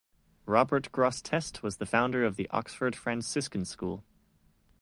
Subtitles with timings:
[0.47, 4.03] Robert Grosseteste, was the founder of the Oxford Franciscan school.